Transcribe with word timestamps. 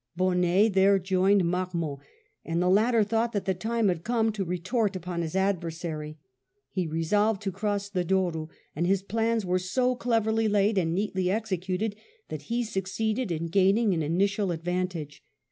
Bonnet 0.17 0.73
there 0.73 0.97
joined 0.97 1.45
Marmont, 1.45 1.99
and 2.43 2.59
the 2.59 2.69
latter 2.71 3.03
thought 3.03 3.33
that 3.33 3.45
the 3.45 3.53
time 3.53 3.87
had 3.87 4.03
come 4.03 4.31
to 4.31 4.43
retort 4.43 4.95
upon 4.95 5.21
his 5.21 5.35
adversary. 5.35 6.17
He 6.71 6.87
resolved 6.87 7.39
to 7.43 7.51
cross 7.51 7.87
the 7.87 8.03
Douro, 8.03 8.49
and 8.75 8.87
his 8.87 9.03
plans 9.03 9.45
were 9.45 9.59
so 9.59 9.93
cleverly 9.95 10.47
laid 10.47 10.79
and 10.79 10.95
neatly 10.95 11.29
executed 11.29 11.95
that 12.29 12.41
he 12.49 12.63
succeeded 12.63 13.31
in 13.31 13.49
gaining 13.49 13.93
an 13.93 14.01
initial 14.01 14.51
advantage. 14.51 15.23